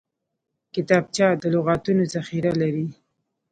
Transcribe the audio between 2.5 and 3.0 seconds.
لري